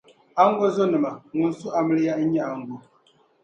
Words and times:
ango 0.41 0.65
zonima. 0.75 1.11
ŋun 1.37 1.51
su 1.59 1.67
amiliya 1.79 2.13
n-nyɛ 2.23 2.41
ango; 2.51 2.75